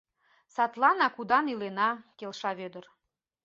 [0.55, 2.85] —Садланак удан илена,— келша Вӧдыр.